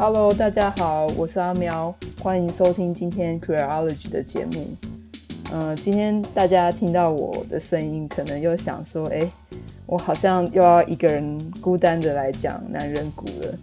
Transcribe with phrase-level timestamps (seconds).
[0.00, 1.92] Hello，大家好，我是阿喵，
[2.22, 4.68] 欢迎收听今天 Queerology 的节目。
[5.52, 9.28] 嗯、今天大家听到我的声音，可能又想说，哎，
[9.86, 13.58] 我好像又要一个人孤单的来讲男人骨了。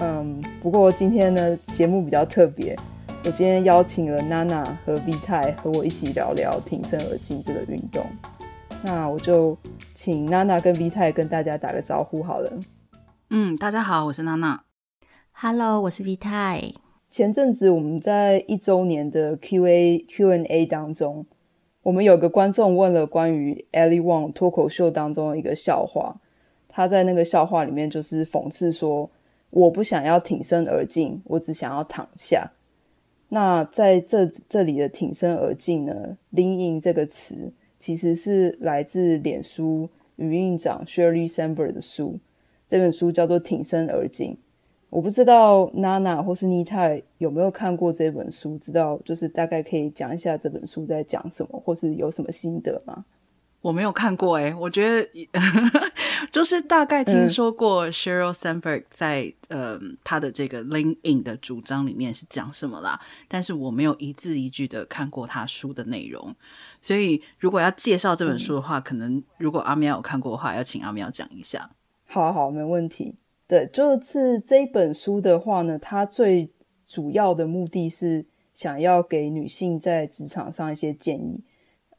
[0.00, 2.76] 嗯，不过今天呢，节目比较特别，
[3.24, 8.06] 我今天邀请了娜娜和 V 太和我一起聊聊挺身而进这个运动。
[8.80, 9.58] 那我就
[9.92, 12.52] 请娜娜跟 V 太跟大家打个招呼好了。
[13.30, 14.67] 嗯，大家好，我是娜娜。
[15.40, 16.74] Hello，我是 V 太。
[17.12, 21.24] 前阵子我们在一周年的 Q&A Q&A 当中，
[21.84, 26.20] 我们有个观众问了关于 Ali Wong 脱口秀当中的一个笑话。
[26.68, 29.08] 他在那个笑话里面就是讽刺说
[29.50, 32.50] ：“我不想要挺身而进，我只想要躺下。”
[33.30, 42.18] 那在这这里的“挺身而进”呢 lin 这个词其实是来自脸书语音长 Sheryl Sandberg 的书，
[42.66, 44.32] 这本书叫做《挺身而进》。
[44.90, 53.04] 我不知道娜娜或是妮太有没有看过这本书，知道就是大概可以讲一下这本书在讲什么，或是有什么心得吗？
[53.60, 55.10] 我没有看过诶、欸，我觉得
[56.30, 66.32] 就是大概听说过 Sheryl Sandberg 在、嗯、呃他的这个 Lean In 的主张里面是讲什么啦，但是我没有一字一句的看过他书的内容，
[66.80, 71.68] 所以如果要介绍这本书的话，嗯、可能如果阿喵有看过的话，要请阿喵讲一下。
[72.06, 73.16] 好好，没问题。
[73.48, 76.50] 对，就是这一本书的话呢，它最
[76.86, 81.42] 主要的目的是想要给女性在职场上一些建议。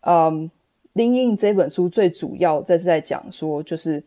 [0.01, 0.51] 嗯
[0.93, 4.03] ，Lean In 这本书最主要在在讲说，就是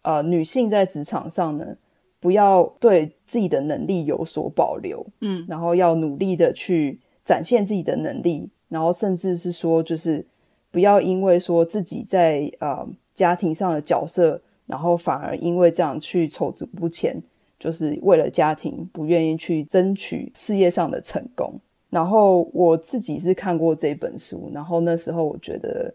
[0.00, 1.76] 呃，女性在职场上呢，
[2.20, 10.26] 不要对自己的能力有所保留，嗯，然后要努力的去展现自己的能力，然后甚至是说，就是
[10.70, 14.40] 不要因为说自己在呃家庭上的角色。
[14.68, 17.20] 然后反而因为这样去踌躇不前，
[17.58, 21.58] 就是为了家庭不愿意去争取事业上的成功。
[21.88, 25.94] 然后我自己是看过这本书，然后那时候我觉得，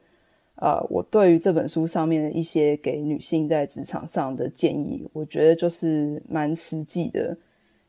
[0.55, 7.37] 呃，我对于这本书上面的一些给女性在职场上的建议，我觉得就是蛮实际的。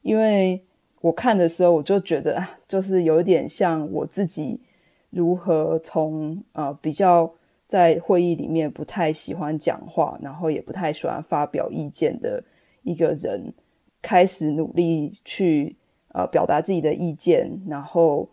[0.03, 0.63] 因为
[1.01, 4.61] 我看的时候，我就觉得就是有点像我自己
[5.09, 7.33] 如何从呃比较。
[7.75, 12.41] 在会议里面不太喜欢讲话，然后也不太喜欢发表意见的
[12.85, 13.53] 一个人，
[14.01, 15.75] 开始努力去
[16.13, 18.29] 呃表达自己的意见，然后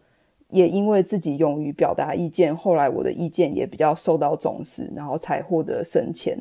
[0.50, 6.38] 也因为自己勇于表达意见，后来我的意见也比较受到重视，然后才获得升迁。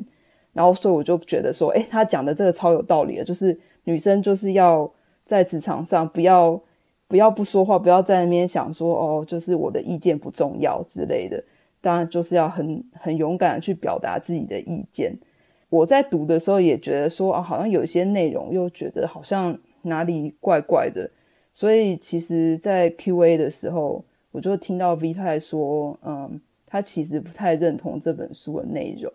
[0.53, 4.87] 然后所以我就觉得说，诶，他讲的这个超有道理的，就是女生就是要
[5.25, 6.61] 在职场上不要
[7.07, 11.43] 不要不说话，不要在那边想说哦，就是我的意见不重要之类的。
[11.81, 15.17] 当然，就是要很很勇敢的去表达自己的意见。
[15.69, 21.09] 我在读的时候也觉得说啊，好像有些内容又觉得好像哪里怪怪的。
[21.53, 29.11] 所以其实，在 Q&A 的时候，我就听到 V 太说，嗯，他其实不太认同这本书的内容，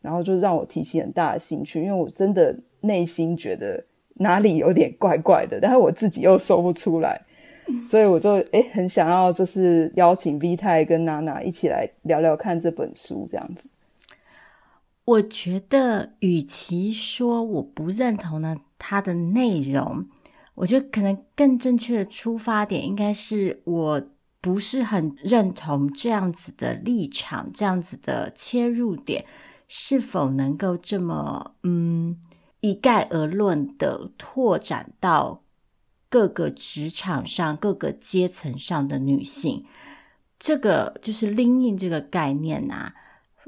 [0.00, 3.82] 然后就让我提起很大的兴趣，因为我真的内心觉得
[4.14, 7.20] 哪里有点怪怪的，但是我自己又说不出来。
[7.86, 13.68] 所以我就诶很想要，就是邀请 V 太跟娜娜一起来聊聊看这本书这样子。
[15.04, 20.06] 我觉得，与其说我不认同呢它的内容，
[20.54, 24.02] 我觉得可能更正确的出发点应该是我
[24.40, 29.24] 不是很认同这样子的立场，这样子的切入点
[29.66, 32.16] 是否能够这么嗯
[32.60, 35.42] 一概而论的拓展到。
[36.10, 39.64] 各个职场上、各个阶层上的女性，
[40.40, 42.92] 这个就是 Lean 这个概念啊，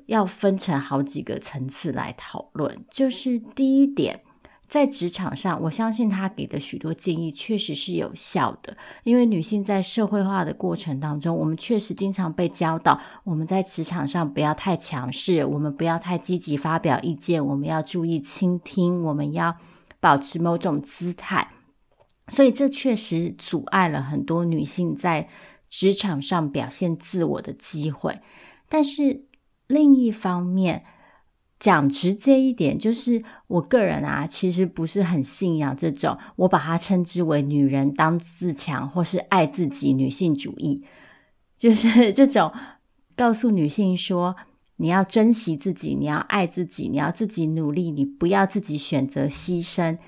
[0.06, 2.84] 要分成好几个层次来讨论。
[2.88, 4.22] 就是第一点，
[4.68, 19.56] 在职场上，我相信他给的许多建议确实是有效的，因为女性在社会化的过程当中，我们确实经常被教导，我们在职场上不要太强势，我们不要太积极发表意见，我们要注意倾听，我们要
[19.98, 21.48] 保持某种姿态。
[22.28, 25.28] 所以这确实阻碍了很多女性在
[25.68, 28.20] 职场上表现自我的机会。
[28.68, 29.24] 但是
[29.66, 30.84] 另一方面，
[31.58, 40.84] 讲直接一点，就是我个人啊，其实不是很信仰这种，我把它称之为“女人当自强”或是“爱自己”女性主义，
[41.58, 42.52] 就是 这种
[43.16, 44.36] 告诉女性说，
[44.76, 49.98] 你要珍惜自己，你要爱自己，你要自己努力，你不要自己选择牺牲。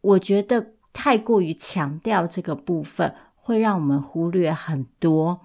[0.00, 0.74] 我觉得。
[1.02, 5.40] 太过于强调这个部分，会让我们忽略很多，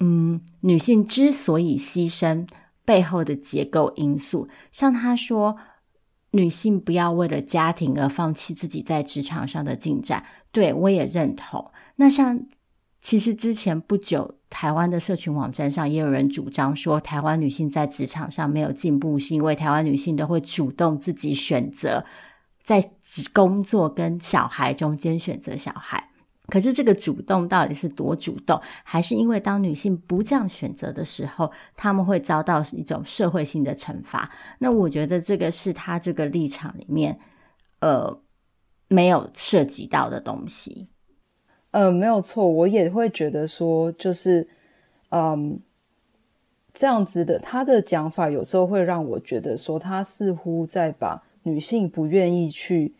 [0.00, 2.46] 嗯，女性之所以牺牲
[2.84, 4.48] 背后的结构因素。
[4.70, 5.56] 像她说，
[6.32, 10.22] 女性不要为了家庭而放弃自己在职场上的进展。
[10.52, 11.70] 对，我也认同。
[11.96, 12.42] 那像
[13.00, 22.04] 其实之前不久，台湾的社群网站上也有人主张说，台湾女性在职场上没有进步，是因为台湾女性都会主动自己选择
[22.68, 22.90] 在
[23.32, 26.10] 工作跟小孩中间选择小孩。
[26.48, 34.30] 可是这个主动到底是多主动，还是因为当女性不这样选择的时候，她们会遭到一种社会性的惩罚？
[34.58, 37.18] 那我觉得这个是她这个立场里面，
[37.80, 38.20] 呃，
[38.88, 40.90] 没有涉及到的东西。
[41.70, 44.46] 呃，没有错，我也会觉得说，就是，
[45.08, 45.58] 嗯，
[46.74, 52.94] 这样子的，他的讲法有时候会让我觉得说，他似乎在把女性不愿意去，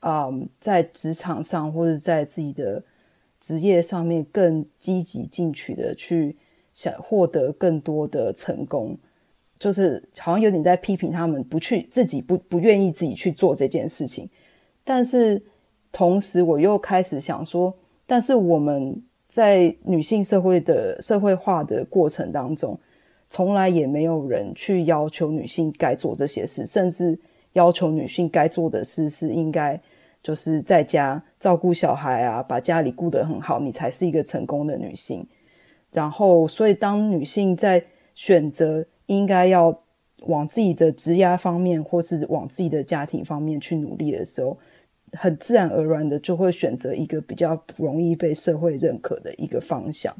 [0.00, 2.82] 嗯，在职场上或者在自己的。
[3.40, 6.34] 职业上面更积极进取的去
[6.72, 8.96] 想获得更多的成功，
[9.58, 14.26] 就是好像有点在批评他们不去自己不不愿意自己去做这件事情。
[14.82, 15.42] 但是
[15.92, 17.74] 同时我又开始想说，
[18.06, 22.80] 但是我们在女性社会的社会化的过程当中，
[23.28, 27.18] 从来也没有人去要求女性该做这些事，甚至
[27.54, 29.80] 要求女性该做的事是应该。
[30.24, 35.26] 就是在家照顾小孩啊，把家里顾得很好，你才是一个成功的女性。
[35.92, 37.84] 然后，所以当女性在
[38.14, 39.82] 选择应该要
[40.20, 44.56] 往自己的职业方面，或是往自己的家庭方面去努力的时候，
[45.12, 50.16] 很自然而然的就会选择一个比较容易被社会认可的一个方向。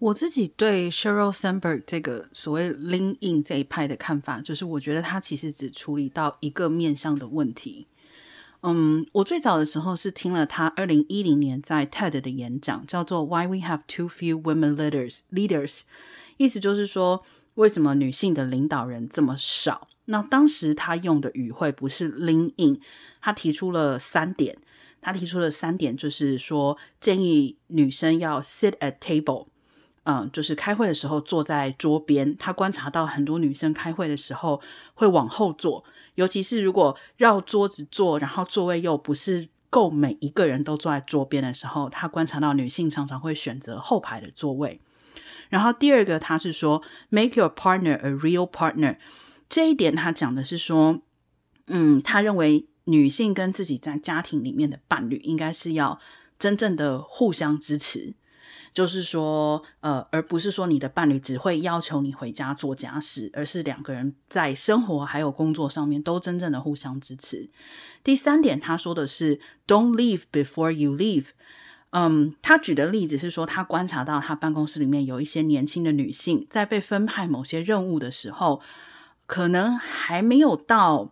[0.00, 7.86] 我自己对 Sheryl Sandberg 这个所谓 Lean In 这一派的看法，就是我觉得他其实只处理到一个面向的问题。
[8.62, 15.82] 嗯，我最早的时候是听了他二零一零年在 TED 的演讲，叫做 Why We Have Too Few Women Leaders Leaders，
[16.38, 17.22] 意思就是说，
[17.54, 19.88] 为什么女性的领导人这么少？
[20.06, 22.80] 那当时他用的语汇不是 Lean In，
[23.20, 24.56] 他提出了三点，
[25.02, 29.46] 他提出了三点，就是说建议女生要 sit at table，
[30.04, 32.36] 嗯，就是开会的时候坐在桌边。
[32.38, 34.60] 他观察到很多女生开会的时候
[34.94, 35.84] 会往后坐。
[36.14, 44.80] 尤其是如果绕桌子坐，然后座位又不是够每一个人都坐在桌边的时候，他观察到女性常常会选择后排的座位。
[45.48, 48.96] 然后第二个，他是说 “make your partner a real partner”，
[49.48, 51.00] 这一点他讲的是说，
[51.66, 56.00] 嗯，他认为女性跟自己在家庭里面的伴侣应该是要
[56.38, 58.14] 真正的互相支持。
[58.72, 67.50] 就是说，呃，而不是说你的伴侣只会要求你回家做家事，而是两个人在生活还有工作上面都真正的互相支持。
[68.04, 71.30] 第三点，他说的是 "Don't leave before you leave"。
[71.90, 78.60] 嗯，他举的例子是说，他观察到他办公室里面有一些年轻的女性，在被分派某些任务的时候，
[79.26, 81.10] 可能还没有到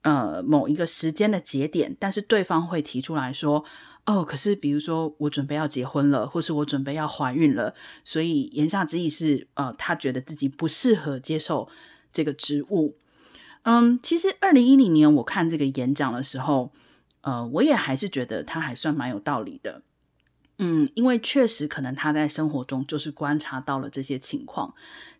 [0.00, 3.64] 呃某一个时间的节点，但是对方会提出来说。
[4.06, 7.74] 哦，可是比如说我准备要结婚了，或是我准备要怀孕了，
[8.04, 11.70] 所以言下之意是，呃，他觉得自己不适合接受
[12.12, 12.98] 这个职务。
[13.62, 16.70] 嗯，其实二零一零年我看这个演讲的时候，
[17.22, 19.80] 呃，我也还是觉得他还算蛮有道理的。
[20.58, 24.74] 嗯，因为确实可能他在生活中就是观察到了这些情况，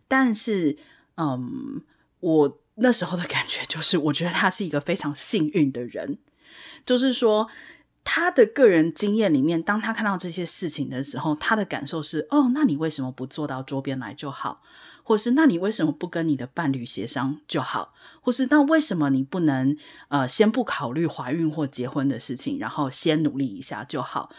[0.07, 0.77] 但是，
[1.17, 1.83] 嗯，
[2.21, 6.19] 我那时候的感觉就是，我觉得他是一个非常幸运的人，
[6.85, 7.49] 就是说。
[8.05, 14.61] 他的个人经验里面，当他看到这些事情的时候，他的感受是：哦，那你为什么不坐到桌边来就好？
[15.03, 17.93] 或是那你为什么不跟你的伴侣协商就好？
[18.23, 19.77] 或是那为什么你不能
[20.09, 24.31] 呃先不考虑怀孕或结婚的事情，然后先努力一下就好？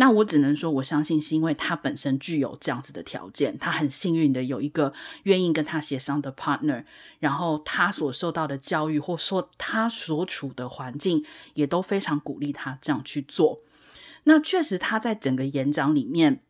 [0.00, 6.84] 那我只能说，我相信是因为他本身具有这样子的条件，他很幸运的有一个愿意跟他协商的 partner，
[7.18, 13.60] 然后他所受到的教育或说他所处的环境也都非常鼓励他这样去做。
[14.24, 16.40] 那确实他在整个演讲里面，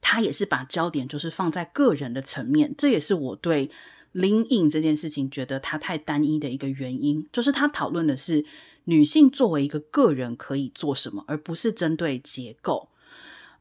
[0.00, 3.70] 他也是把焦点就是放在个人的层面，这也是我对
[4.14, 8.46] Lean In 这件事情觉得他太单一的一个原因，就是他讨论的是。
[8.88, 12.88] 女性作为一个个人可以做什么，而不是针对结构。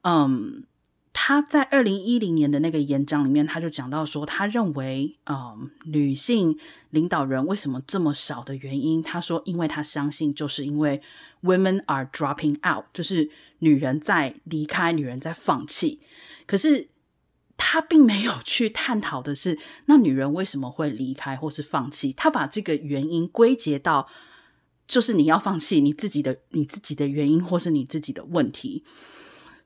[0.04, 0.64] 嗯，
[1.12, 6.58] 他在二零一零年的那个演讲里面，他就讲到说，他认为，嗯，女性
[6.92, 11.02] 领导人为什么这么少的原因，他说，因为他相信，就是因为
[11.44, 13.30] women are dropping out，就是
[13.60, 16.00] 女人在离开，女人在放弃。
[16.46, 16.88] 可是
[17.58, 22.14] 他并没有去探讨的是，那女人为什么会离开或是放弃？
[22.14, 24.08] 他把这个原因归结到。
[24.88, 28.84] 就是你要放弃你自己的你自己的原因，或是你自己的问题，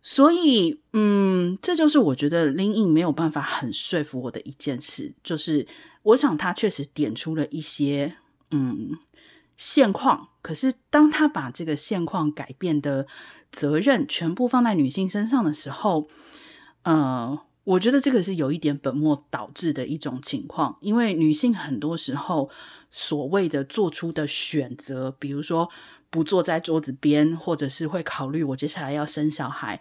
[0.02, 5.68] 所以，嗯，这就是我觉得 Lean In 没有办法很说服我的一件事，就是
[6.04, 8.16] 我想他确实点出了一些，
[8.50, 8.98] 嗯，
[9.56, 13.06] 现况，可是当他把这个现况改变的
[13.52, 16.08] 责任全部放在女性身上的时候，
[16.82, 22.50] 呃，我觉得这个是有一点本末倒置的一种情况，因为女性很多时候
[22.90, 25.70] 所谓的做出的选择，比如说
[26.10, 29.80] 不坐在桌子边，或者是会考虑我接下来要生小孩，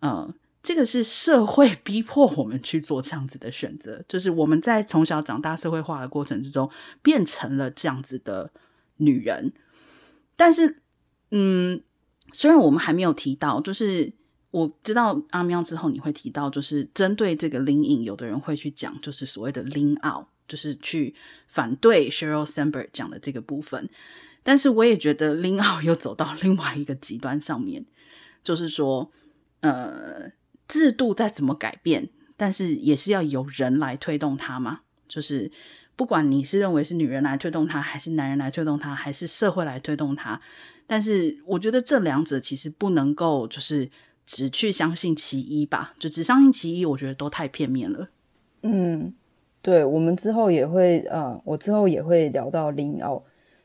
[0.00, 6.68] 呃，这个是社会 逼迫我们去做这样子的选择，就是我们在从小长大社会化的过程之中，
[7.02, 8.50] 变成了这样子的
[8.96, 9.52] 女人。
[10.36, 10.82] 但是，
[11.30, 11.80] 嗯，
[12.32, 14.12] 虽然我们还没有提到，就是。
[14.52, 21.14] 我知道阿喵之后你会提到，就是针对这个 lean in，有的人会去讲，就是所谓的 lean out，就是去
[21.48, 23.88] 反对 Sheryl Sandberg 讲的这个部分。
[24.42, 27.82] 但是我也觉得 lean out 又走到另外一个极端上面，
[28.44, 29.10] 就是说，
[29.60, 30.30] 呃，
[30.68, 34.80] 制度再怎么改变，但是也是要有人来推动它嘛。
[35.08, 35.50] 就是
[35.96, 40.38] 不管你是认为是女人来推动它，还是男人来推动它，还是社会来推动它，
[40.86, 43.90] 但是我觉得这两者其实不能够就是。
[44.24, 48.08] 只去相信其一吧，就只相信其一，我觉得都太片面了。
[48.62, 49.12] 嗯，
[49.60, 53.24] 对，我们之后也会啊、呃，我之后也会聊到林奥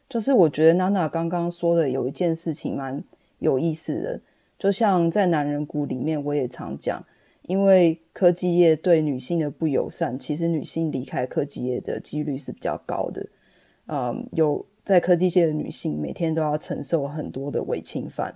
[0.10, 3.04] 就是我觉得娜娜刚刚说的有一件事情蛮
[3.38, 4.22] 有意思的，
[4.58, 7.06] 就像在男人谷里面，我也常讲，
[7.44, 13.28] 因为科技业对女性的不友善，其实女性离开科技业的几率是比较高的。
[13.86, 18.34] 嗯，有在科技界的女性每天都要承受很多的伪侵犯，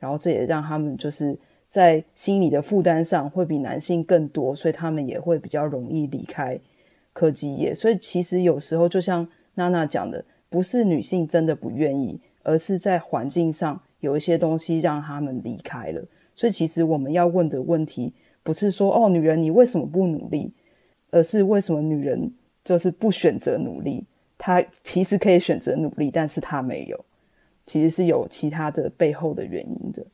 [0.00, 1.38] 然后这也让他们就是。
[1.70, 6.58] 在心理的负担上会比男性更多，所以他们也会比较容易离开
[7.12, 7.72] 科技业。
[7.72, 16.04] 所以其实有时候就像娜娜讲的，不是女性真的不愿意，而是在环境上有一些东西让他们离开了。
[16.34, 18.12] 所以其实我们要问的问题
[18.42, 20.52] 不是说哦，女人你为什么不努力，
[21.12, 22.32] 而是为什么女人
[22.64, 24.04] 就是不选择努力？
[24.36, 27.04] 她其实可以选择努力，但是她没有，
[27.64, 30.04] 其实是有其他的背后的原因的。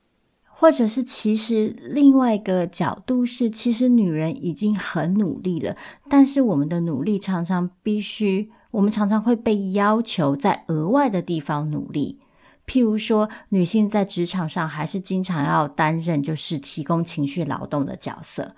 [0.59, 5.77] 或者是其实另外一个角度是，其实女人已经很努力了，
[6.09, 12.21] 但是我们的努力常常必须，我们常常会被要求在额外的地方努力。
[12.67, 18.57] 譬如说，女性在职场上还是经常要担任就是提供情绪劳动的角色，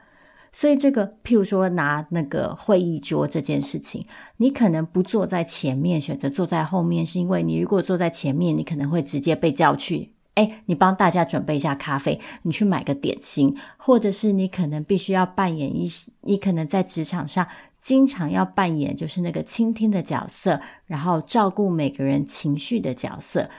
[0.52, 10.12] 所以这个譬如说拿那个会议桌这件事情，你可能不坐在前面，选择坐在后面，是因为你如果坐在前面，你可能会直接被叫去。
[10.38, 15.90] 哎，你帮大家准备一下咖啡，你去买个点心，或者是你可能必须要扮演一，
[16.20, 17.44] 你可能在职场上
[17.80, 23.50] 经常要扮演就是那个倾听的角色，然后照顾每个人情绪的角色。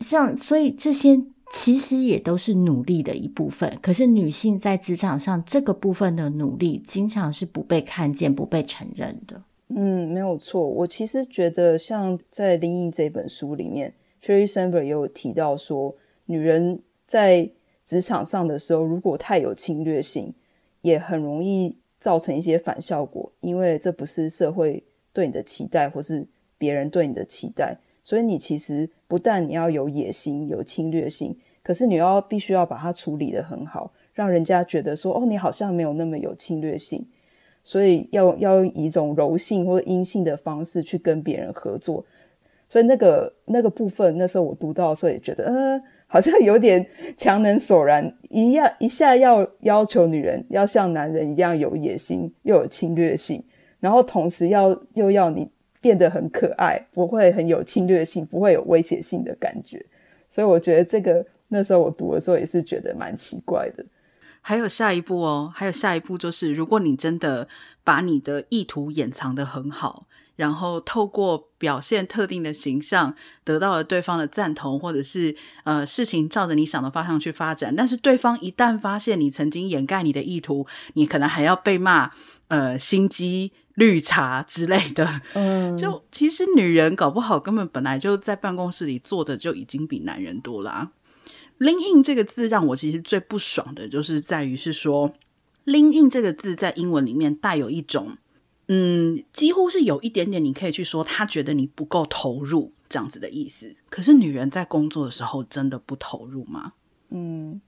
[0.00, 3.78] 像，所以这些其实也都是努力的一部分。
[3.80, 9.40] 可是女性在职场上这个部分的努力，经常是不被看见、不被承认的。
[9.68, 10.68] 嗯，没有错。
[10.68, 13.94] 我其实觉得，像在《Lean In》这本书里面。
[14.24, 17.50] Sherry Sandberg 也有提到说，女人在
[17.84, 20.32] 职场上的时候，如果太有侵略性，
[20.80, 26.26] 也很容易造成一些反效果，因为这不是社会对你的期待，或是
[26.56, 27.76] 别人对你的期待。
[28.02, 37.06] 所以你其实不但你要有野心、有侵略性，可是你要必须要把它处理得很好，让人家觉得说，哦，你好像没有那么有侵略性。
[37.62, 42.04] 所以要要以一种柔性或者阴性的方式去跟别人合作。
[42.68, 46.84] 所以那个那个部分，那时候我读到的时候也觉得，呃，好像有点
[47.16, 53.42] 强人所难，一样一下要要求女人要像男人一样有野心，又有侵略性，
[53.78, 55.48] 然后同时要又要你
[55.80, 59.84] 变得很可爱，不会很有侵略性，不会有威胁性的感觉。
[60.28, 63.84] 所以我觉得这个那时候我读的时候也是觉得蛮奇怪的。
[64.40, 67.46] 还有下一步哦，还有下一步就是，如果你真的
[67.84, 70.06] 把你的意图掩藏得很好。
[70.36, 73.14] 然后透过表现特定的形象，
[73.44, 77.74] 得到了对方的赞同，或者是呃事情照着你想的方向去发展。
[77.74, 82.10] 但是对方一旦发现你曾经掩盖你的意图，你可能还要被骂
[82.48, 85.20] 呃心机绿茶之类的。
[85.34, 90.90] 嗯，就其实女人搞不好根本本来就在办公室里做的就已经比男人多啦。
[91.60, 95.14] Lean in 这个字让我其实最不爽的就是在于是说
[95.66, 98.18] Lean in 这个字在英文里面带有一种。
[98.68, 103.74] 嗯，几乎是有一点点，你可以去说他觉得你不够投入这样子的意思。
[103.90, 106.72] 可是女人在工作的时候真的不投入吗？
[107.10, 107.60] 嗯，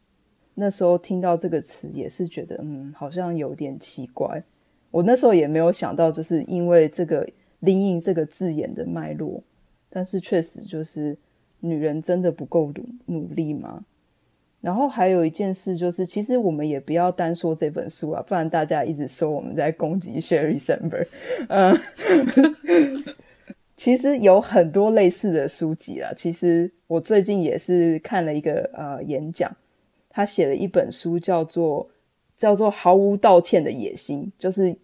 [0.55, 4.43] 那时候听到这个词也是觉得，嗯，好像有点奇怪。
[4.91, 7.29] 我那时候也没有想到，就是因为这个
[7.61, 9.43] “lean in” 这个字眼的脉络，
[9.91, 11.19] 但是确实就是
[11.61, 12.73] 女人真的不够
[13.05, 13.85] 努力吗？
[14.67, 21.07] 然后还有一件事就是，其实我们也不要单说这本书啊，不然大家一直说我们在攻击 Sheryl Sandberg。
[21.47, 21.79] 嗯，
[23.77, 26.13] 其实有很多类似的书籍啦。
[26.17, 29.49] 其实我最近也是看了一个呃演讲，
[30.11, 31.89] 他写了一本书，叫做
[32.37, 34.75] 叫做《毫无道歉的野心》，就是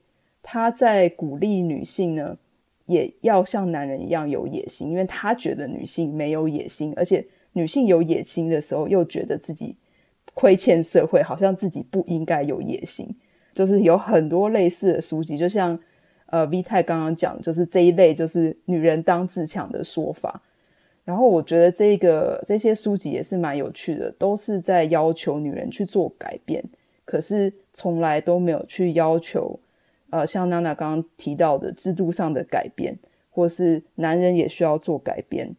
[0.44, 2.38] 他在鼓励女性呢，
[2.86, 9.76] 也要像男人一样有野心，因为他觉得女性没有野心，而且女性有野心的时候，又觉得自己
[10.34, 13.14] 亏欠社会，好像自己不应该有野心。
[13.54, 15.78] 就是有很多类似的书籍，就像。
[16.26, 20.40] 呃，V 太刚刚讲就是这一类，就是女人当自强的说法。
[21.04, 26.64] 然后我觉得这个这些书籍也是蛮有趣的，都是在要求女人去做改变，
[27.04, 29.60] 可是从来都没有去要求，
[30.08, 32.98] 呃，像娜娜刚刚提到的制度上的改变，
[33.30, 35.54] 或是男人也需要做改变。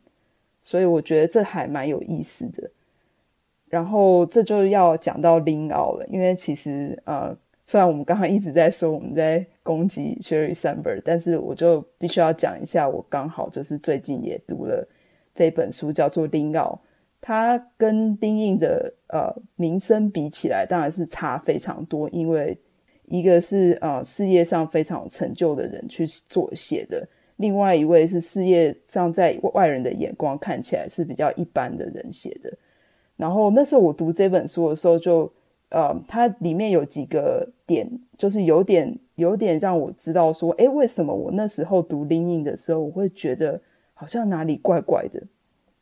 [0.63, 2.71] 所以我觉得这还蛮有意思的。
[3.69, 7.37] 然后这就要讲到 Lean Out 了，因为其实呃。
[7.65, 14.85] 虽然我们刚刚一直在说我们在攻击 Sherry Sandberg，但是我就必须要讲一下，我刚好就是最近也读了
[15.33, 16.75] 这本书，叫做《Lean Out》。
[17.21, 22.55] 它跟丁印的呃名声比起来，当然是差非常多，因为
[23.05, 32.51] 一个是呃事业上非常有成就的人去做写的，另外一位是事业上在外人的眼光看起来是比较一般的人写的。
[33.15, 35.31] 然后那时候我读这本书的时候就。
[35.69, 43.59] 呃，它里面有几个点，就是有点有点让我知道说，诶，为什么我那时候读 Lean In 的时候，我会觉得
[43.95, 45.23] 好像哪里怪怪的。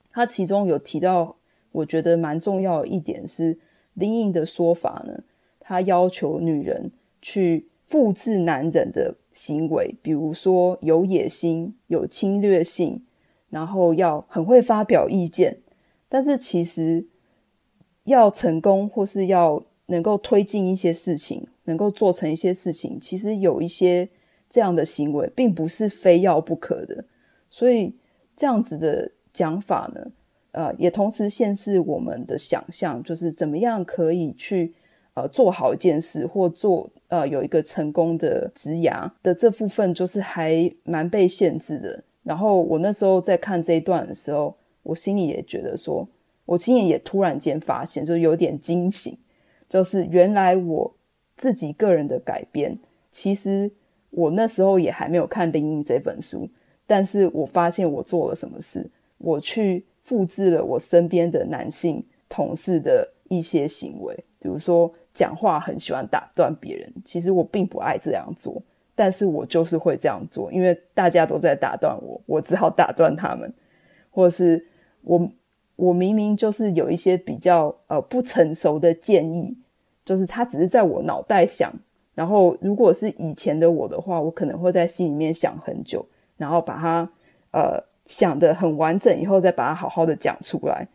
[0.10, 1.36] 它其中有提到，
[1.74, 3.60] 我觉得蛮重要的一点是
[3.98, 5.22] ，Lean In 的说法呢，
[5.60, 6.90] 它要求女人
[7.22, 13.04] 去复制男人的行为，比如说有野心、有侵略性，
[13.50, 15.58] 然后要很会发表意见，
[16.08, 17.06] 但是其实
[18.06, 24.08] 要成功或是要能够推进一些事情，能够做成一些事情，其实有一些
[24.48, 27.04] 这样的行为，并不是非要不可的。
[27.50, 27.94] 所以
[28.38, 30.12] 这样子的讲法呢，
[30.52, 34.74] 呃，也同时限制我们的想象，就是怎么样可以去
[35.14, 42.04] 呃做好一件事，或做呃有一个成功的职涯的这部分，就是还蛮被限制的。
[42.24, 46.08] 然后我那时候在看这一段的时候，我心里也觉得说，
[46.46, 49.18] 我心里也突然间发现，就有点惊醒。
[49.68, 50.94] 就是原来我
[51.38, 52.78] 自己个人的改变，
[53.12, 53.72] 其实
[54.10, 56.48] 我那时候也还没有看《Lean In》这本书，
[56.86, 58.86] 但是我发现我做了什么事，
[59.18, 68.62] 我去复制了我身边的男性同事的一些行为，比如说讲话很喜欢打断别人，其实我并不爱这样做，
[68.96, 73.54] 但是我就是会这样做，因为大家都在打断我，我只好打断他们，
[74.10, 74.68] 或者是
[75.02, 75.30] 我。
[75.78, 79.58] 我明明就是有一些比较呃不成熟的建议，
[80.06, 81.74] 就是他只是在我脑袋想，
[82.14, 86.06] 然后如果是以前的我的话，我可能会在心里面想很久，
[86.38, 87.10] 然后把它
[87.52, 90.88] 呃想得很完整，以后再把它好好的讲出来。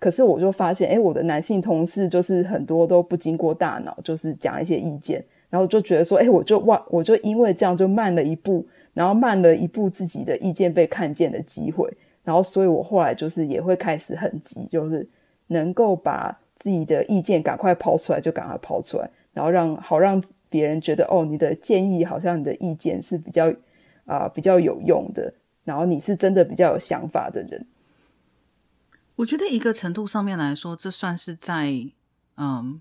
[0.00, 11.88] 可是我就发现，哎，我的男性同事就是很多都不经过大脑，就是讲一些意见，然后就觉得说，哎，我就忘，我就因为这样就慢了一步，然后慢了一步自己的意见被看见的机会。
[12.24, 15.06] 然后，所以我后来就是也会开始很急，就是
[15.48, 23.52] 能够把自己的意见赶快抛出来，就赶快抛出来，然后让好让别人觉得哦，你的建议好像你的意见是比较
[24.06, 25.32] 啊、比较有用的，
[25.62, 27.66] 然后你是真的比较有想法的人。
[29.20, 31.90] 我觉得一个程度上面来说，这算是在
[32.36, 32.80] 嗯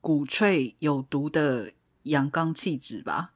[0.00, 1.72] 鼓吹有毒的
[2.04, 3.32] 阳刚气质吧，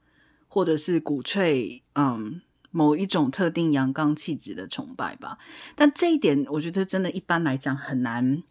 [0.49, 2.43] 或者是鼓吹嗯。
[2.73, 5.39] 某一种特定阳刚气质的崇拜吧，
[5.75, 8.45] 但这一点我觉得真的一般来讲很难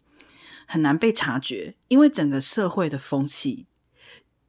[0.66, 3.64] 很难被察觉，因为整个社会的风气，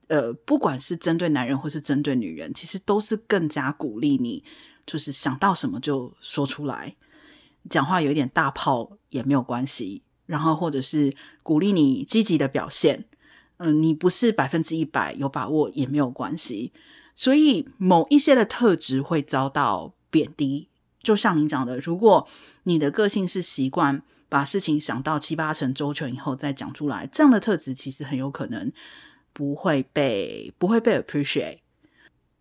[0.08, 4.44] 呃，不管是针对男人或是针对女人，其实都是更加鼓励你，
[4.86, 6.98] 就是想到什么就说出来，
[7.70, 13.06] 讲话有一点大炮也没有关系，然后或者是鼓励你积极的表现，
[13.58, 16.72] 嗯、呃，你不是百分之一百有把握也没有关系。
[17.14, 20.70] 所以某一些的特质会遭到贬低，
[21.04, 22.28] 就像你讲的，如果
[22.64, 28.72] 你的个性是习惯把事情想到七八成周全以后再讲出来，这样的特质其实很有可能
[29.34, 31.60] 不会被不会被 appreciate，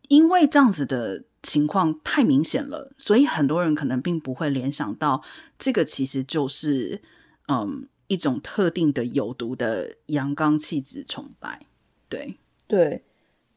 [0.08, 5.22] 因为这样子的情况太明显了，所以很多人可能并不会联想到
[5.58, 7.00] 这个其实就是
[7.48, 11.66] 嗯一种特定的有毒的阳刚气质崇拜，
[12.08, 13.02] 对对。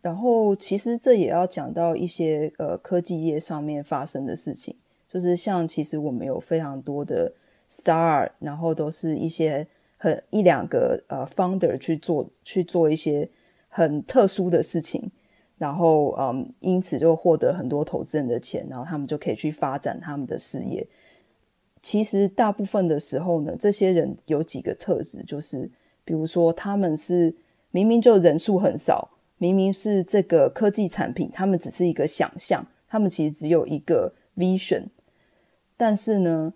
[0.02, 4.76] 然后，其实这也要讲到一些呃科技业上面发生的事情，
[5.10, 7.34] 就是像其实我们有非常多的
[7.70, 9.66] star，然后都是一些
[9.96, 13.30] 很一两个呃 founder 去做去做一些
[13.70, 15.10] 很特殊的事情，
[15.64, 20.86] 然后嗯，因此就获得很多投资人的钱，然后他们就可以去发展他们的事业。
[21.82, 25.72] 其实大部分的时候呢，这些人有几个特质，就是
[26.04, 27.34] 比如说他们是
[27.72, 34.84] 明明就人数很少，明明是这个科技产品，他们只是一个想象，他们其实只有一个 vision，
[35.78, 36.54] 但是呢，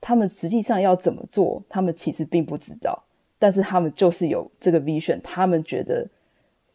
[0.00, 3.04] 他们实际上要怎么做，他们其实并不知道。
[3.38, 6.08] 但是他们就是有这个 vision，他们觉得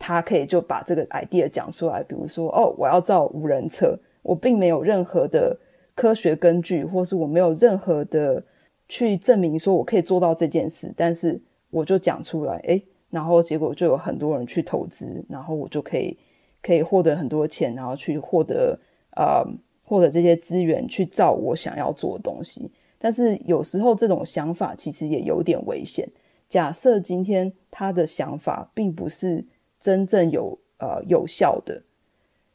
[0.06, 2.04] 他可以就把这个 idea 讲出来。
[2.04, 5.58] 比如说，哦，我要造无人车，我并没有任何的
[5.96, 8.44] 科学根据，或是我没有任何的
[8.90, 16.18] 去证明说我可以做到这件事，但是我就讲出来，诶，然后结果就有很多人去投资，然后我就可以
[16.62, 18.78] 可以获得很多钱，然后去获得
[19.16, 19.42] 呃
[19.86, 22.70] 获得这些资源去造我想要做的东西。
[23.00, 26.06] 但是有时候这种想法其实也有点危险。
[26.50, 29.44] 假设今天他的想法并不是
[29.84, 31.84] 真正有呃有效的，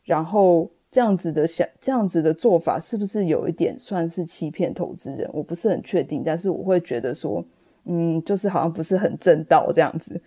[0.03, 5.29] 然后这样子的想这样子的做法是不是有一点算是欺骗投资人？
[5.35, 7.45] 我不是很确定，但是我会觉得说，
[7.85, 10.19] 嗯，就是好像不是很正道这样子。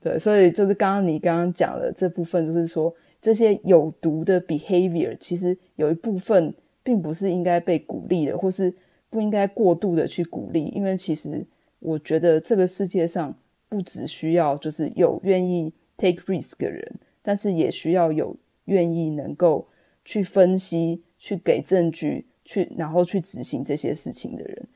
[0.00, 2.90] 对，所以就是刚刚你刚刚讲的这部分，就是说
[3.20, 8.74] 这些有毒的 behavior，其实有一部分并不是应该被鼓励的，或是
[9.10, 11.46] 不应该过度的去鼓励，因为其实。
[11.78, 13.32] 我觉得这个世界上
[13.68, 19.68] 不只需要就是有愿意 take risk 的人，但是也需要有愿意能够
[20.04, 24.68] 去分析、去给证据、去然后去执行这些事情的人。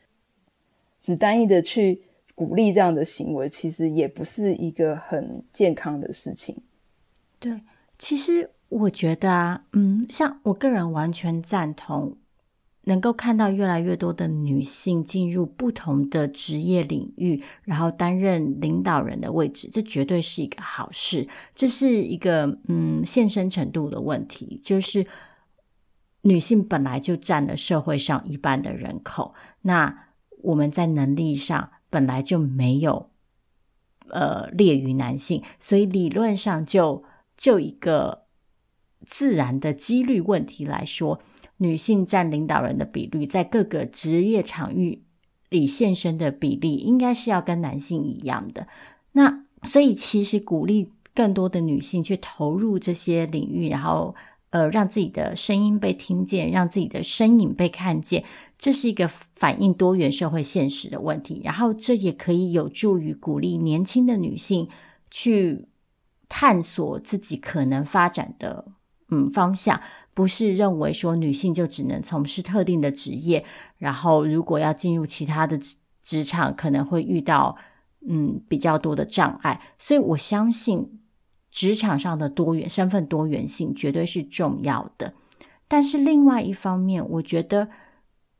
[1.00, 2.02] 只单一的去
[2.34, 6.62] 鼓励这样的行为，其实也不是一个很健康的事情。
[7.38, 7.60] 对，
[7.98, 12.16] 其实我觉得啊，嗯，像我个人完全赞同。
[12.90, 21.28] 能够看到越来越多的女性进入不同的职业领域，然后担任领导人的位置，这绝对是一个好事。
[21.54, 25.06] 这是一个嗯，现身程度的问题，就是
[26.22, 30.08] 女性本来就占了社会上一半的人口，那
[30.42, 33.10] 我们在能力上本来就没有
[34.08, 37.04] 呃劣于男性，所以理论上就
[37.36, 38.24] 就一个
[39.06, 41.22] 自然的几率问题来说。
[41.62, 45.02] 女性占领导人的比率，在各个职业场域
[45.50, 48.66] 里现身的比例，应该是要跟男性一样的。
[49.12, 54.14] 那所以，其实鼓励更多的女性去投入这些领域，然后
[54.48, 58.24] 呃，让自己的声音被听见，让自己的身影被看见，
[58.56, 61.42] 这是一个反映多元社会现实的问题。
[61.44, 64.66] 然后，这也可以有助于鼓励年轻的女性
[65.10, 65.66] 去
[66.26, 68.72] 探索自己可能发展的
[69.10, 69.80] 嗯方向。
[70.12, 73.44] 不是认为说女性就只能从事特定的职业，
[73.78, 77.56] 然后如果要进入其他的职职场，可能会遇到
[78.06, 79.62] 嗯比较多的障碍。
[79.78, 81.00] 所以我相信
[81.50, 85.14] 职场上的多元身份多元性绝对是重要的。
[85.68, 87.68] 但是另外一方面，我觉得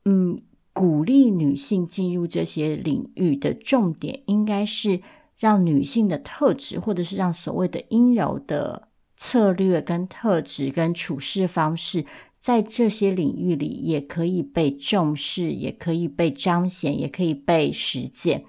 [0.05, 0.41] 嗯
[0.73, 5.01] 鼓励女性进入这些领域的重点，应该是
[5.39, 8.89] 让女性的特质，或者是让所谓的阴柔的。
[9.23, 12.05] 策略跟特质跟处事方式，
[12.39, 18.43] 在这些领域里也可以被重视，也可以被彰显，也可以被实践，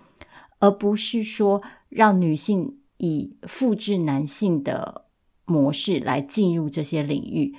[0.60, 5.04] 而不是说让女性以复制男性的
[5.44, 7.54] 模式来进入这些领域。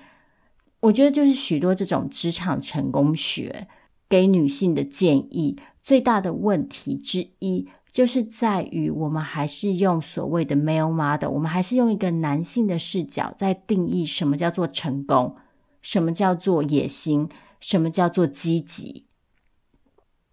[0.80, 3.68] 我觉得就是许多这种职场成功学
[4.10, 7.68] 给女性的建议，最大的问题之一。
[7.94, 15.38] 就是在于我们还是用所谓的 male model，我们还是用一个男性的视角在定义什么叫做成功，
[15.82, 17.30] 什么叫做野心，
[17.62, 19.06] 什么叫做积极。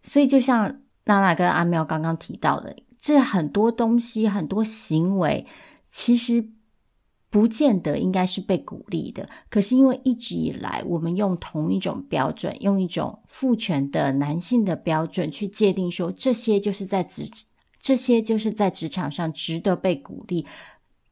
[0.03, 5.47] 所以，就像娜娜跟阿喵刚刚提到的，这很多东西、很多行为，
[5.89, 6.51] 其实。
[7.33, 17.31] 不见得应该是被鼓励的，可是因为一直以来我们用同一种标准，用一种父权的男性的标准去界定说，这些就是在职，
[17.81, 20.47] 这些就是在职场上值得被鼓励、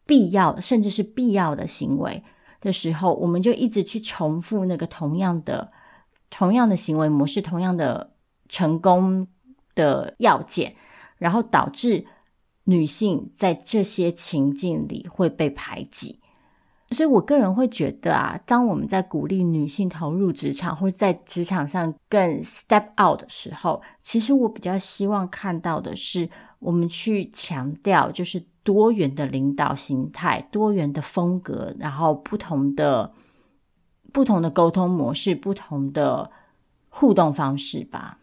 [0.06, 2.22] 必要甚至是必要的行为
[2.60, 5.72] 的时候，我们就一直去重复那个同样的、
[6.30, 8.12] 同样的行为模式、同样的
[8.48, 9.26] 成功
[9.74, 10.76] 的要件，
[11.16, 12.06] 然后导致。
[12.70, 16.20] 女性在这些情境里会被排挤，
[16.90, 33.12] 所以我个人会觉得啊，当我们在鼓励女性投入职场或在职场上更 step out 的时候，其实我比较希望看到的是，我们去强调就是多元的领导形态、多元的风格，然后不同的
[34.12, 36.30] 不同的沟通模式、不同的
[36.88, 38.18] 互动方式吧。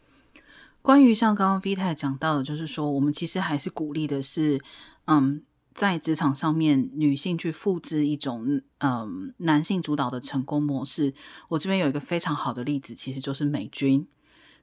[0.81, 4.61] 关于像刚刚 V 太讲到的，就是说，我们其实还是鼓励的是，
[5.05, 5.41] 嗯，
[5.73, 11.11] 在职场上面女性去复制一种嗯男性主导的成功模式，
[11.47, 14.07] 我这边有一个非常好的例子，其实就是美军，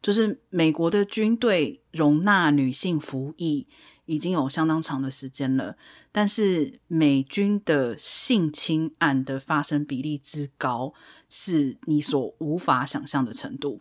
[0.02, 3.66] 就是美国的军队容纳女性服役
[4.06, 5.76] 已经有相当长的时间了，
[6.10, 10.92] 但是美军的性侵案的发生比例之高，
[11.30, 13.80] 是你所无法想象的程度。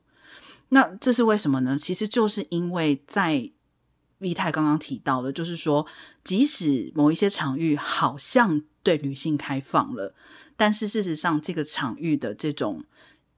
[0.70, 1.78] 那这是为什么呢？
[1.78, 3.52] 其实就是因为在
[4.20, 5.86] V 太刚刚提到的，就是说，
[6.24, 10.14] 即使某一些场域好像对女性开放了，
[10.56, 12.86] 但是事实上，这个场域的这种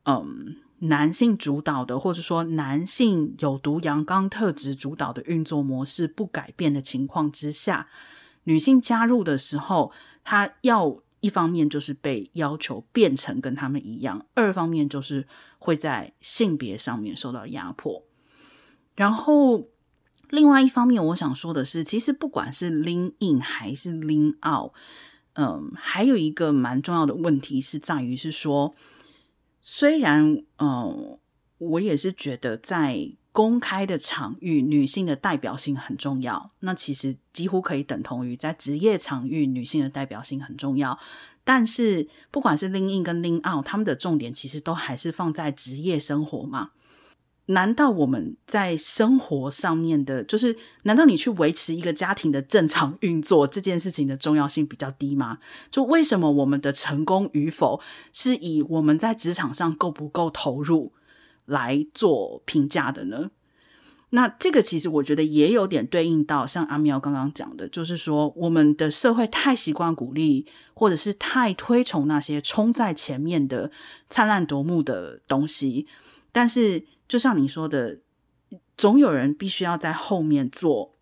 [0.04, 7.88] 嗯男性主导的，或者说男性有毒阳刚特质主导的运作模式不改变的情况之下，
[8.46, 9.92] 女性加入的时候，
[10.24, 11.02] 她要。
[11.24, 15.26] 一方面就是被要求变成跟他们一样，二方面就是
[15.58, 18.04] 会在性别上面受到压迫。
[18.94, 19.70] 然后，
[20.28, 24.74] 另外一方面，我想说的是，其实不管是 lean in 还是 lean out，
[25.36, 28.76] 嗯，还有一个蛮重要的问题是在于是说，
[29.64, 31.18] 虽然嗯，
[31.58, 33.14] 我也是觉得在。
[33.34, 36.52] 公开的场域，女性的代表性很重要。
[36.60, 41.00] 那其实几乎可以等同于在职业场域，女性的代表性很重要。
[41.44, 46.70] 但是，不管是 lean in 跟拎 out，他们的重点其实都还是放在职业生活嘛？
[47.48, 55.40] 难道我们在生活上面的，就是难道你去维持一个家庭的正常运作这件事情的重要性比较低吗？
[55.70, 60.94] 就为什么我们的成功与否是以我们在职场上够不够投入？
[61.46, 63.30] 来做评价的呢？
[64.12, 73.70] 那这个其实我觉得也有点对应到像阿苗刚刚讲的，就是说我们的社会太习惯鼓励，或者是太推崇那些冲在前面的
[74.10, 75.86] 灿烂夺目的东西，
[76.32, 78.00] 但是就像你说的，
[78.78, 80.96] 总有人必须要在后面做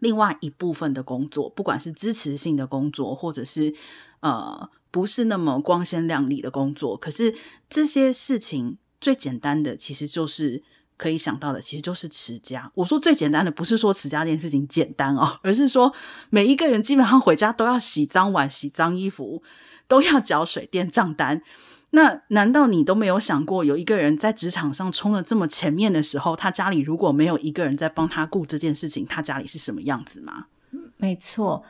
[0.00, 3.74] 另外一部分的工作，不管是支持性的工作，或者是
[4.20, 7.34] 呃不是那么光鲜亮丽的工作，可是
[7.68, 8.78] 这些事情。
[9.00, 10.62] 最简单的其实就是
[10.96, 12.72] 可以想到的，其实就是持家。
[12.74, 15.92] 我说最简单的，不是说持家这件事情简单哦，而是说
[16.30, 19.42] 每一个人基本上回家都要洗脏碗、洗脏衣服，
[19.86, 21.42] 都要缴水电账单。
[21.94, 30.46] 那难道你都没有想过，有一个人在职场上冲得这么前面的时候，他家里如果没有一个人在帮他顾这件事情，他家里是什么样子吗？
[30.96, 31.62] 没错。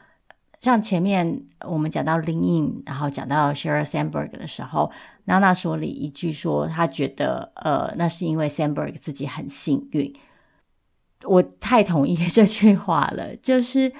[0.60, 4.90] 像前面我们讲到林印然后讲到 Sheryl Sandberg 的时候，
[5.26, 10.10] 娜娜说了一句说，她觉得呃，那是因为 Sandberg 自己很幸运。
[11.24, 13.92] 我太同意这句话了，就是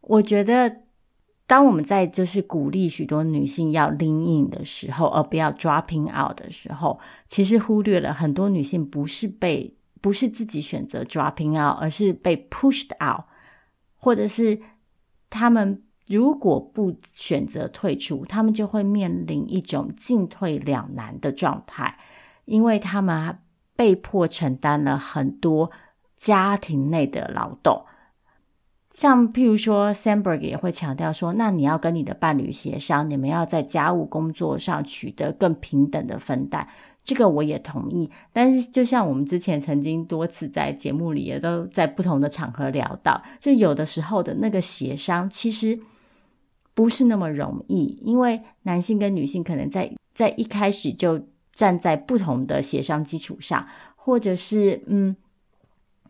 [0.00, 0.81] 我觉得
[1.52, 13.24] 当我们在就是鼓励许多女性要 lean in 的时候，而不要 dropping out 的时候，其实忽略了很多女性不是被不是自己选择 dropping out，而是被 pushed out，
[13.98, 14.58] 或者是
[15.28, 15.82] 他们。
[16.06, 21.98] 如果不选择退出，他们就会面临一种进退两难的状态，
[22.46, 23.38] 因为他们
[23.76, 25.70] 被迫承担了很多
[26.16, 27.84] 家庭内的劳动。
[28.92, 36.68] 像譬如说，Sandberg 也会强调说，那你要跟你的伴侣协商，你们要在家务工作上取得更平等的分担。
[37.02, 45.80] 这个我也同意，但是就像我们之前曾经多次在节目里也都在不同的场合聊到，就有的时候的那个协商，其实。
[46.74, 51.20] 不是那么容易，因为男性跟女性可能在在一开始就
[51.52, 55.14] 站在不同的协商基础上，或者是嗯，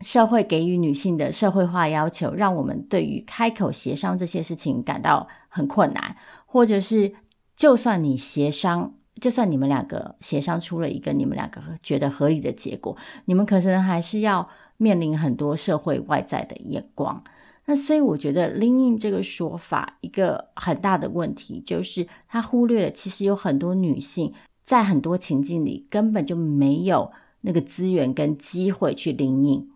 [0.03, 7.13] 社会给予女性的社会化要求，让我们对于开口协商这些事情感到很困难，或者是
[7.55, 17.23] 就算你协商，就算你们两个协商出了一个你们两个觉得合理的结果，你们可能还是要面临很多社会外在的眼光。
[17.65, 27.09] 那所以我觉得 lean in 这个说法一个很大的问题就是，它忽略了其实有很多女性在很多情境里根本就没有
[27.41, 29.69] 那个资源跟机会去 lean in，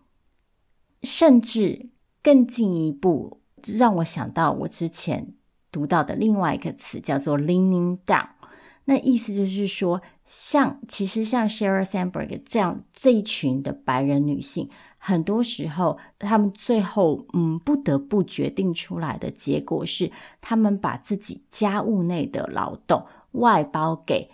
[1.02, 1.90] 甚至
[2.22, 3.40] 更进一步
[3.78, 5.34] 让我想到我之前
[5.70, 8.28] 读到的另外一个词叫做 leaning down，
[8.84, 14.68] 那意思就是说，像其实像 Sheryl Sandberg 这样这一群的白人女性。
[15.00, 24.30] 很多时候，他们最后嗯不得不决定出来的结果是，他们把自己家务内的劳动外包给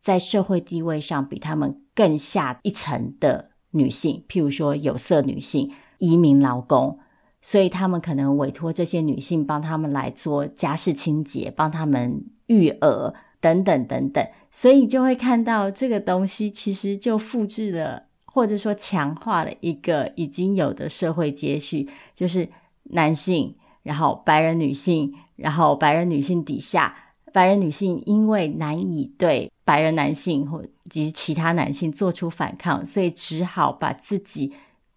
[0.00, 6.98] 在社会地位上比他们更下一层的女性，譬如说有色女性、移民劳工，
[7.40, 18.04] 所以他们可能委托这些女性帮他们来做家事清洁、帮他们育儿等等等等，所以就会看到这个东西其实就复制了。
[18.36, 22.46] 或者说强化了一个已经有的社会阶序，就是
[22.82, 26.94] 男性，然后白人女性，然后白人女性底下，
[27.32, 34.52] 白人女性因为难以对白人男性或及其他男性做出反抗，所以只好把自己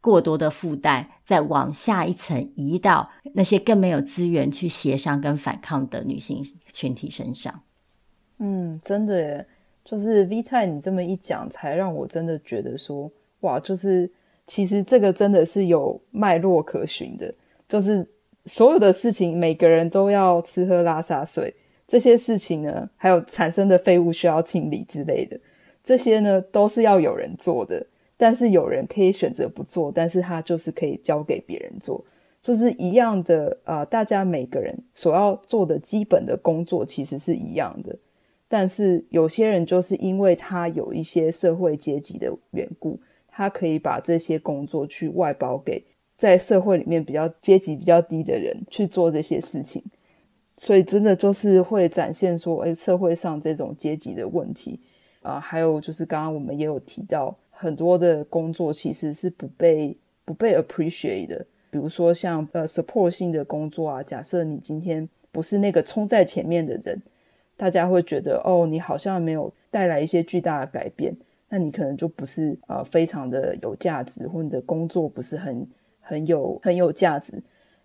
[0.09, 6.43] 过多的负担再往下一层移到那些更没有资源去协商跟反抗的女性
[6.73, 7.61] 群体身上。
[8.39, 9.47] 嗯，真的耶，
[9.85, 14.11] 就是 V 太你这么一讲，才让我真的觉得说，哇，就是
[14.47, 17.31] 其实这个真的是有脉络可循的，
[17.67, 18.03] 就是
[18.45, 21.53] 所有的事情，每个人都要吃喝拉撒睡，
[21.85, 25.39] 这些事情呢，还有产生的废物需要清理之类的，
[25.83, 27.85] 这些呢都是要有人做的，
[28.21, 32.03] 但是有人可以选择不做，但是他就是可以交给别人做，
[32.41, 37.95] 就是一样的啊、大家每个人所要做的基本的工作其实是一样的。
[38.49, 45.81] 但是有些人就是因为他有一些社会阶级的缘故，他可以把这些工作去外包给
[46.17, 49.81] 在社会里面比较阶级比较低的人去做这些事情，
[50.57, 54.81] 所以真的就是会展现说，哎，社会上这种阶级的问题。
[55.21, 67.01] 啊、还有就是刚刚我们也有提到，很多的工作其实是不被不被 appreciate 的，比如说像呃 support 性的工作啊，假设你今天不是那个冲在前面的人。
[67.57, 71.13] 大家会觉得哦，你好像没有带来一些巨大的改变，
[71.49, 75.67] 那你可能就不是呃非常的有价值，或你的工作不是很
[75.99, 77.43] 很有很有价值，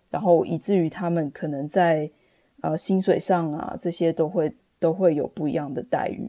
[0.09, 2.09] 然后以至于他们可能在
[2.61, 6.25] 呃薪水上啊这些都会都会有不一样的待遇，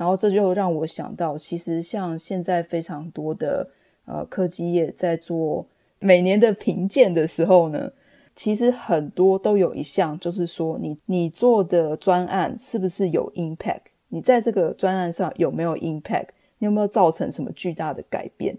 [0.00, 3.68] 然后这就让我想到，其实像现在非常多的
[4.06, 5.66] 呃科技业在做
[5.98, 7.92] 每年的评鉴的时候呢。
[8.36, 13.82] 其实很多都有一项，就是说你你做的专案是不是有 impact？
[14.08, 16.28] 你在这个专案上有没有 impact？
[16.56, 18.56] 你有没有造成什么巨大的改变？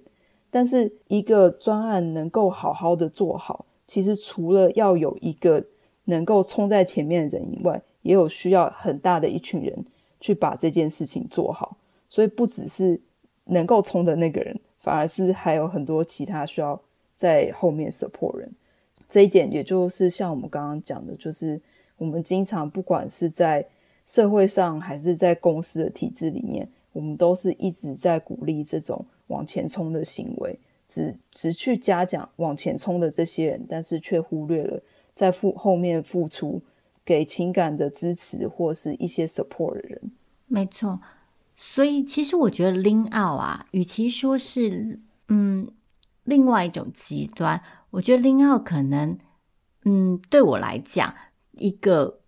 [0.52, 5.64] 但是一个专案能够好好的做好，其实除了要有一个
[6.06, 9.86] 能够冲在前面的人以外，也有需要很大的一群人
[10.22, 11.76] 去把这件事情做好。
[12.08, 12.98] 所以不只是
[13.46, 16.80] 能够冲的那个人，反而是还有很多其他需要
[17.16, 18.50] 在后面 support 人。
[19.10, 21.60] 这一点，也就是像我们刚刚讲的，就是
[21.98, 23.66] 我们经常不管是在
[24.06, 30.58] 社会上还是在公司的体制里面，我们都是一直在鼓励这种往前冲的行为，
[30.88, 34.82] 只只去嘉奖往前冲的这些人，但是却忽略了
[35.14, 36.62] 在付后面付出
[37.06, 40.12] 给情感的支持或是一些 support 的人。
[40.48, 41.00] 没错，
[41.56, 45.68] 所以其实我觉得 lean out 啊，与其说是嗯
[46.24, 47.62] 另外一种极端。
[47.92, 49.18] 我觉得 lean out 可能，
[49.86, 51.14] 嗯，对我来讲，
[51.52, 52.22] 一个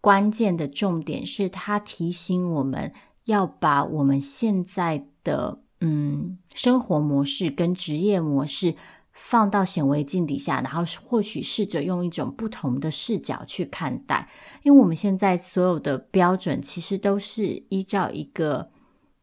[0.00, 2.92] 关键的重点是，它提醒我们
[3.24, 8.74] 要把我们现在的嗯生活模式跟职业模式
[9.18, 14.28] 放到显微镜底下，然后或许试着用一种不同的视角去看待，
[14.62, 18.70] 因为我们现在所有的标准其实都是依照一个。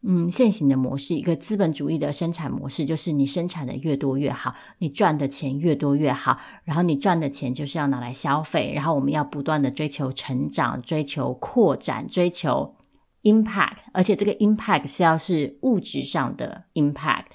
[0.07, 12.75] 嗯，现行的模式，一个资本主义的生产模式，就是你生产的越多越好，你赚的钱越多越好，然后你赚的钱就是要拿来消费，然后我们要不断的追求成长、追求扩展、追求
[13.23, 17.25] impact，而且这个 impact 是要是物质上的 impact。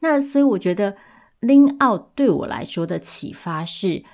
[0.00, 0.96] 那所以我觉得
[1.40, 4.04] lean out 对我来说的启发是，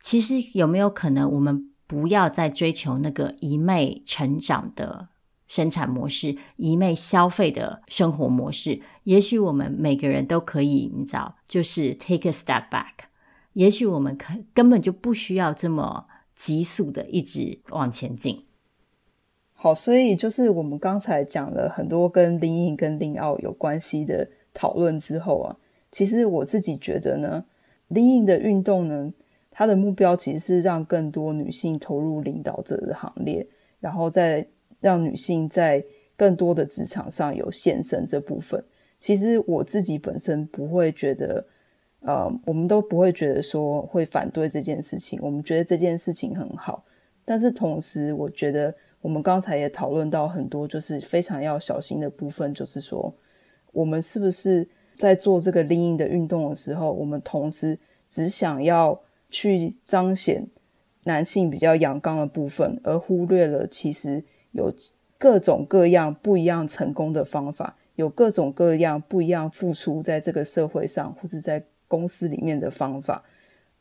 [0.00, 5.08] 其实有没有可能我们不要再追求那个一昧成长的
[5.46, 13.06] 生产模式，一昧消费的生活模式，也许我们每个人都可以，你知道，就是 take a step back。
[13.52, 18.44] 也许我们可根本就不需要这么急速的一直往前进。
[19.54, 25.56] 好，所以就是我们刚才讲了很多跟林颖跟 lean out 有关系的讨论之后啊，
[25.90, 27.44] 其实我自己觉得呢
[27.90, 29.12] ，lean in 的运动呢，
[29.50, 33.46] 它的目标其实是让更多女性投入领导者的行列，
[33.80, 34.46] 然后再
[34.80, 35.84] 让女性在
[36.16, 38.62] 更多的职场上有现身这部分，
[38.98, 41.46] 其实我自己本身不会觉得，
[42.00, 45.18] 呃，我们都不会觉得说会反对这件事情。
[45.22, 46.84] 我们觉得这件事情很好，
[47.24, 53.14] 但是同时，我觉得我们刚才也讨论到很多，就是非常要小心的部分，就是说，
[53.72, 54.66] 我们是不是
[54.96, 57.78] 在做这个 lean 的运动的时候，我们同时
[58.08, 60.46] 只想要去彰显
[61.04, 64.24] 男性比较阳刚的部分，而忽略了其实。
[64.52, 64.74] 有
[65.18, 73.22] 各种各样不一样成功的方法，有各种各样不一样付出在这个社会上或者在公司里面的方法。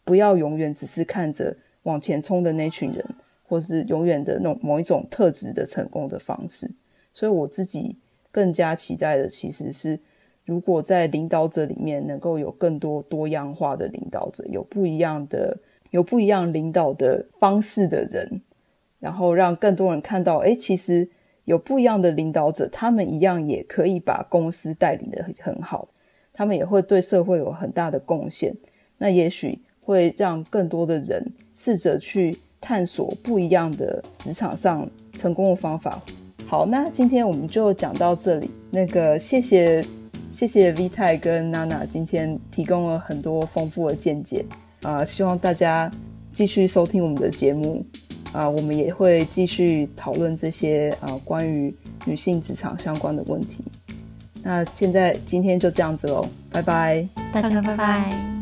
[0.03, 3.05] 不要永远只是看着往前冲的那群人，
[3.47, 6.69] 或是永远的那种某一种特质的成功的方式。
[7.13, 7.95] 所以我自己
[8.29, 9.97] 更加期待的，其实是
[10.45, 15.57] 如果在领导者里面能够有更多多样化的领导者，有不一样的。
[15.91, 18.41] 有不一样领导的方式的人，
[18.99, 21.07] 然后让更多人看到，诶，其实
[21.45, 25.87] 有不一样的领导者，他们一样也可以把公司带领得很好，
[26.33, 28.53] 他们也会对社会有很大的贡献。
[28.97, 36.01] 那也许会让更多的人试着去探索不一样的职场上成功的方法。
[36.45, 38.49] 好，那今天我们就讲到这里。
[38.69, 39.81] 那个，谢谢
[40.35, 44.45] 谢谢 V 泰跟娜娜今天提供了很多丰富的见解
[44.81, 45.89] 啊，呃，希望大家
[46.33, 47.81] 继续收听我们的节目
[48.33, 51.73] 啊，呃，我们也会继续讨论这些啊，呃，关于
[52.03, 53.63] 女性职场相关的问题。
[54.43, 58.34] 那现在今天就这样子喽，拜拜，大家拜拜。